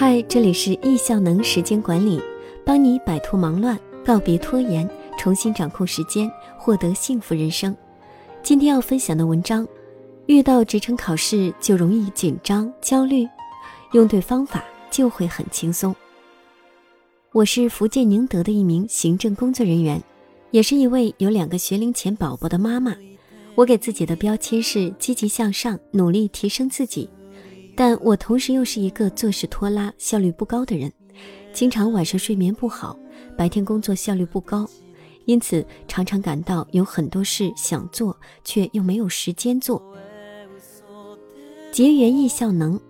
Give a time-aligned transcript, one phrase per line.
[0.00, 2.22] 嗨，这里是易效能时间管理，
[2.64, 4.88] 帮你摆脱忙乱，告别拖延，
[5.18, 7.76] 重新掌控时间，获得幸福人生。
[8.40, 9.66] 今天要分享的文章：
[10.26, 13.28] 遇到职称考试就容易紧张焦虑，
[13.90, 15.92] 用对方法就会很轻松。
[17.32, 20.00] 我是福建宁德的一名行政工作人员，
[20.52, 22.94] 也是一位有两个学龄前宝宝的妈妈。
[23.56, 27.10] 我给自己的标签是积极向上，努力提升自己。
[27.78, 30.92] 但我同时又是一个做事拖拉、效率不高的人，
[31.52, 32.98] 经常晚上睡眠不好，
[33.36, 34.68] 白天工作效率不高，
[35.26, 39.80] 因此常常感到有很多事想做，却又没有时间做。
[41.70, 42.80] 结缘易效能。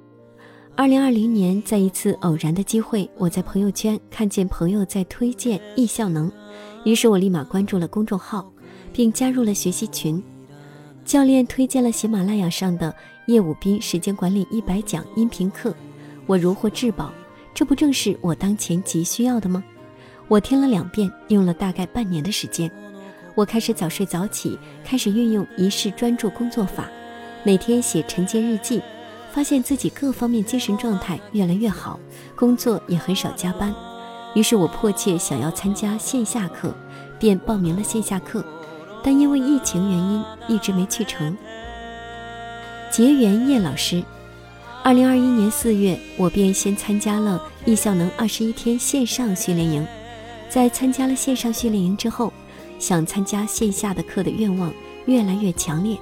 [0.74, 6.32] 二零二零年，在一次偶然的机会，我在朋友圈看见朋友在推荐易效能，
[6.86, 8.50] 于是我立马关注了公众号，
[8.90, 10.22] 并加入了学习群。
[11.04, 12.94] 教练推荐了喜马拉雅上的
[13.28, 15.74] 叶武斌时间管理一百讲音频课，
[16.24, 17.12] 我如获至宝，
[17.52, 19.62] 这不正是我当前急需要的吗？
[20.28, 22.70] 我听了两遍，用了大概半年的时间，
[23.34, 26.88] 我开始早睡早起，开始运用仪式专注工作法，
[27.44, 28.80] 每天写晨间日记，
[29.30, 32.00] 发现自己各方面精神状态越来越好，
[32.34, 33.74] 工作也很少加班，
[34.34, 36.74] 于是我迫切想要参加线下课，
[37.18, 38.42] 便报名了线下课。
[39.04, 41.36] 但因为疫情原因，一直没去成。
[42.98, 44.02] 结缘叶老师，
[44.82, 49.86] 二零二一年四月，我便先参加了易效能二十一天线上训练营。
[50.48, 52.32] 在参加了线上训练营之后，
[52.80, 54.74] 想参加线下的课的愿望
[55.06, 55.96] 越来越强烈。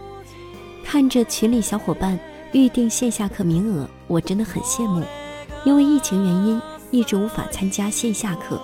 [0.82, 2.18] 看着群里小伙伴
[2.52, 5.04] 预定线下课名额，我真的很羡慕。
[5.66, 8.58] 因为疫情原因，一直无法参加线下课。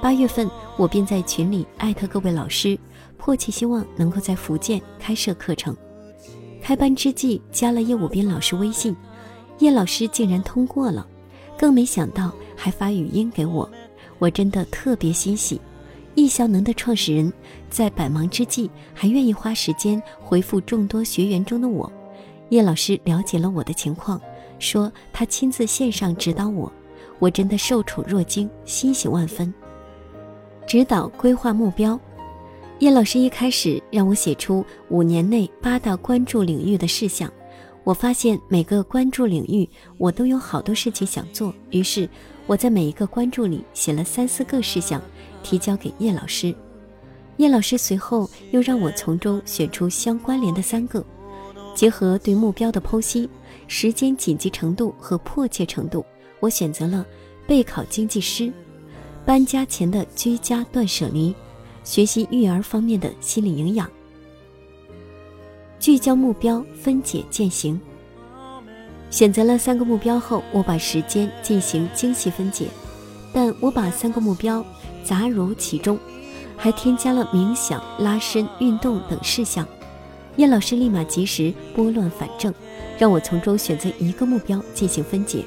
[0.00, 2.78] 八月份，我便在群里艾特各位老师。
[3.18, 5.76] 迫切希望能够在福建开设课程。
[6.66, 8.96] 开班之际，加了叶武斌老师微信，
[9.60, 11.06] 叶老师竟然通过了，
[11.56, 13.70] 更没想到还发语音给我，
[14.18, 15.60] 我真的特别欣喜。
[16.16, 17.32] 易效能的创始人
[17.70, 21.88] 在百忙之际还愿意花时间回复众多学员中的我。
[22.48, 24.20] 叶老师了解了我的情况，
[24.58, 26.72] 说他亲自线上指导我，
[27.20, 29.54] 我真的受宠若惊，欣喜万分。
[30.66, 31.96] 指导规划目标。
[32.78, 37.32] 叶老师一开始让我写出五年内八大关注领域的事项，
[37.84, 39.66] 我发现每个关注领域
[39.96, 42.06] 我都有好多事情想做，于是
[42.46, 45.00] 我在每一个关注里写了三四个事项，
[45.42, 46.54] 提交给叶老师。
[47.38, 51.02] 叶老师随后又让我从中选出相关联的三个，
[51.74, 53.26] 结合对目标的剖析、
[53.68, 56.04] 时间紧急程度和迫切程度，
[56.40, 57.06] 我选择了
[57.46, 58.52] 备考经济师、
[59.24, 61.34] 搬家前的居家断舍离。
[61.86, 63.88] 学习育儿方面的心理营养，
[65.78, 67.80] 聚焦目标，分解践行。
[69.08, 72.66] 选择了三个目标后，我把时间进行精细分解，
[73.32, 74.66] 但我把三个目标
[75.04, 75.96] 杂入其中，
[76.56, 79.64] 还添加了冥想、拉伸、运动等事项。
[80.34, 82.52] 叶老师立马及时拨乱反正，
[82.98, 85.44] 让我从中选择一个目标进行分解。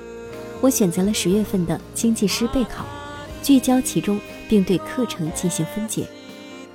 [0.62, 2.86] 我选择了十月份的经济师备考，
[3.44, 4.18] 聚焦其中，
[4.48, 6.08] 并对课程进行分解。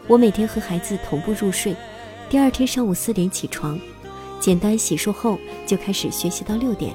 [0.07, 1.75] 我每天和孩子同步入睡，
[2.29, 3.81] 第二天上午四点起床，
[4.39, 6.95] 简单洗漱后就开始学习到六点。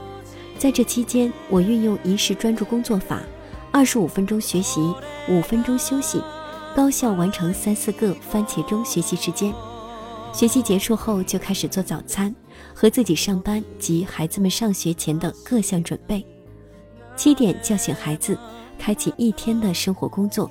[0.60, 3.24] 在这期间，我运用仪式专注工作法，
[3.72, 4.94] 二十五分钟学习，
[5.28, 6.22] 五分钟休息，
[6.76, 9.52] 高效完成三四个番茄钟学习时间。
[10.32, 12.34] 学习结束后就开始做早餐
[12.76, 16.24] 和自己上班及孩子们上学前的各项准备。
[17.16, 18.38] 七点叫醒孩子，
[18.78, 20.50] 开启一天的生活工作。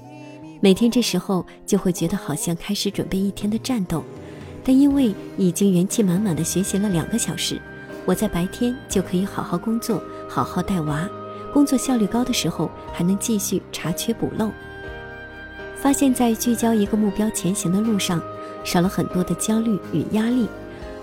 [0.61, 4.03] 每天这时候就会觉得好像开始准备一天的战斗，
[4.65, 7.61] 但因为已经元气满满的学习了两个小时，
[8.05, 11.09] 我在白天就可以好好工作，好好带娃，
[11.53, 14.51] 工作效率高的时候还能继续查缺补漏。
[15.77, 18.21] 发现，在聚焦一个目标前行的路上，
[18.65, 20.49] 少了很多的焦虑与压力。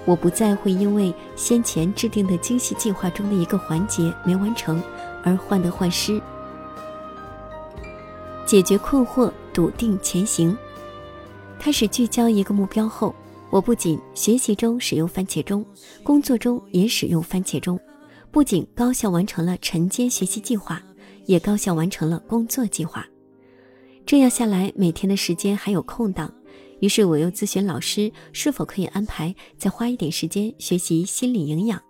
[0.04, 4.84] 我不再会因为先前制定的精细计划中的一个环节没完成
[5.24, 6.22] 而患得患失。
[8.46, 10.56] 解决困惑，笃定前行。
[11.58, 13.14] 开始聚焦一个目标后，
[13.50, 15.66] 我不仅学习中使用番茄钟，
[16.04, 17.80] 工作中也使用番茄钟，
[18.30, 20.80] 不仅高效完成了晨间学习计划，
[21.26, 23.04] 也高效完成了工作计划。
[24.06, 26.32] 这样下来，每天的时间还有空档，
[26.82, 31.82] 于是我又咨询老师是否可以安排再花一点时间学习心理营养。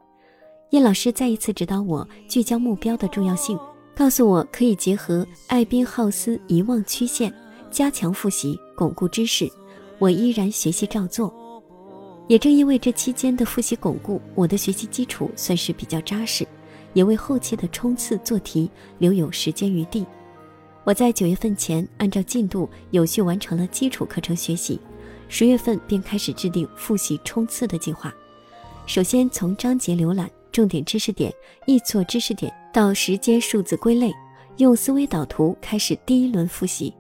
[0.69, 3.59] 叶老师再一次指导我聚焦目标的重要性。
[3.95, 7.33] 告诉我可以结合艾宾浩斯遗忘曲线
[7.71, 9.49] 加强复习，巩固知识。
[9.99, 11.33] 我依然学习照做。
[12.27, 16.45] 也正因为这期间的复习巩固，我的学习基础算是比较扎实。
[16.91, 20.05] 也为后期的冲刺做题留有时间余地。
[20.83, 24.79] 我在九月份前按照进度有序完成了基础课程学习，
[25.29, 28.13] 十月份便开始制定复习冲刺的计划。
[28.85, 31.29] 首先从章节浏览、重点知识点、
[31.65, 34.09] 易错知识点到时间数字归类，
[34.55, 36.93] 用思维导图开始第一轮复习。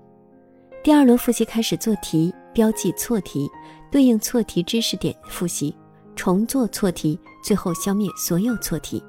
[0.83, 3.49] 第二轮复习开始做题，标记错题，
[3.89, 5.73] 对应错题知识点复习，
[6.17, 9.01] 重做错题，最后消灭所有错题。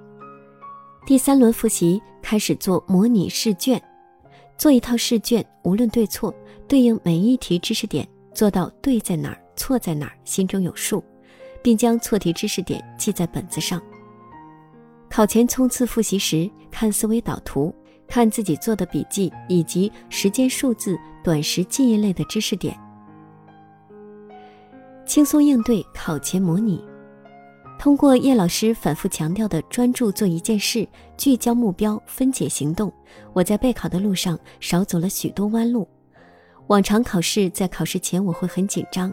[1.05, 3.83] 第三轮复习开始做模拟试卷，
[4.57, 6.33] 做一套试卷，无论对错，
[6.69, 11.03] 对应每一题知识点，做到对在哪儿，错在哪儿，心中有数，
[11.65, 13.83] 并将错题知识点记在本子上。
[15.09, 17.75] 考前冲刺复习时，看思维导图。
[18.09, 22.79] 看自己做的笔记以及时间数字、短时记忆类的知识点，
[25.05, 26.81] 轻松应对考前模拟。
[27.81, 30.87] 通过叶老师反复强调的专注做一件事、
[31.17, 32.93] 聚焦目标、分解行动，
[33.33, 35.85] 我在备考的路上少走了许多弯路。
[36.69, 39.13] 往常考试在考试前我会很紧张，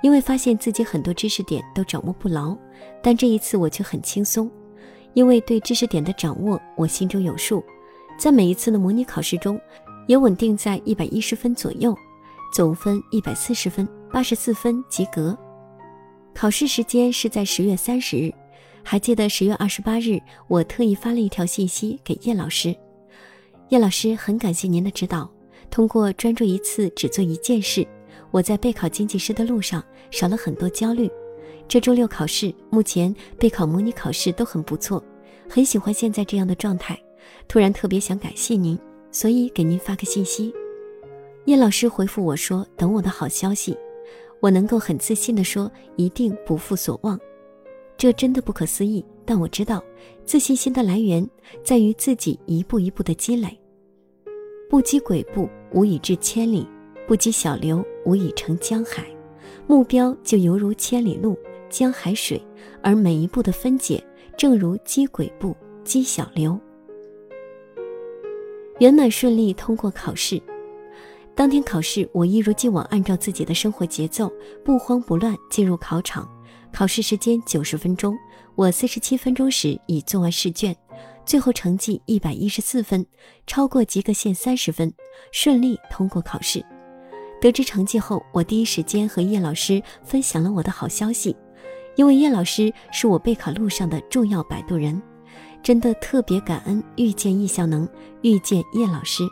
[0.00, 2.56] 因为发现自己很多知识点都掌握不牢，
[3.02, 4.48] 但这一次我却很轻松，
[5.18, 7.60] 因为对知识点的掌握我心中有数。
[8.16, 9.60] 在每一次的模拟考试中，
[10.06, 11.92] 也稳定在一百一十分左右，
[12.54, 15.36] 总分一百四十分，八十四分及格。
[16.32, 18.32] 考试时间是在十月三十日，
[18.84, 22.72] 还记得十月二十八日，我特意发了一条信息给叶老师。
[23.70, 25.28] 叶老师很感谢您的指导，
[25.68, 27.84] 通过专注一次只做一件事，
[28.30, 29.82] 我在备考经济师的路上
[30.12, 31.10] 少了很多焦虑。
[31.66, 35.04] 这周六考试，目前备考模拟考试都很不错，
[35.48, 36.98] 很喜欢现在这样的状态。
[37.46, 38.78] 突然特别想感谢您，
[39.10, 40.52] 所以给您发个信息。
[41.46, 43.76] 叶老师回复我说：“等我的好消息。”
[44.40, 47.18] 我能够很自信地说：“一定不负所望。”
[47.96, 49.82] 这真的不可思议，但我知道，
[50.24, 51.28] 自信心的来源
[51.64, 53.58] 在于自己一步一步的积累。
[54.70, 56.64] 不积跬步，无以至千里；
[57.06, 59.04] 不积小流，无以成江海。
[59.66, 61.36] 目标就犹如千里路、
[61.68, 62.40] 江海水，
[62.82, 64.00] 而每一步的分解，
[64.38, 66.56] 正如积跬步、积小流。
[68.78, 70.40] 圆满顺利通过考试，
[71.34, 74.32] 当天考试我一如既往按照自己的生活节奏，
[74.64, 76.30] 不慌不乱进入考场。
[76.72, 78.16] 考试时间九十分钟，
[78.54, 80.76] 我四十七分钟时已做完试卷，
[81.26, 83.04] 最后成绩一百一十四分，
[83.44, 84.92] 超过及格线三十分，
[85.32, 86.64] 顺利通过考试。
[87.40, 91.34] 得知成绩后，我第一时间和叶老师分享了我的好消息，
[91.98, 95.02] 因为叶老师是我备考路上的重要摆渡人。
[95.64, 97.88] 真的特别感恩遇见易效能，
[98.22, 99.24] 遇见叶老师。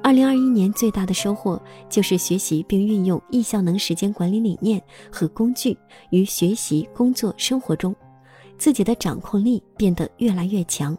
[0.00, 5.76] 二零二一年最大的收获就是学习并运用易效能时间管理理念和工具
[6.10, 7.92] 于学习、工作、生活中，
[8.56, 10.96] 自己的掌控力变得越来越强。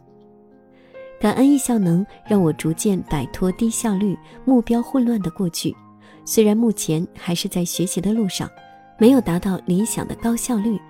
[1.18, 5.74] 感恩易效能让我逐渐摆脱低效率、目标混乱的过去。
[6.26, 8.46] 虽然目前还是在学习的路上，
[8.98, 10.80] 没有达到理想的高效率，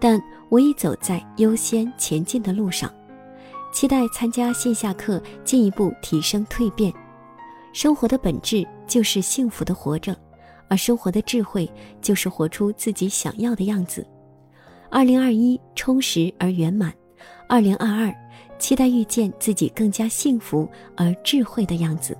[0.00, 2.92] 但我已走在优先前进的路上。
[3.72, 6.92] 期待参加线下课，进一步提升蜕变。
[7.72, 10.16] 生活的本质就是幸福的活着，
[10.68, 11.70] 而生活的智慧
[12.00, 14.04] 就是活出自己想要的样子。
[14.90, 16.92] 二零二一充实而圆满，
[17.48, 18.12] 二零二二
[18.58, 22.18] 期待遇见自己更加幸福而智慧的样子。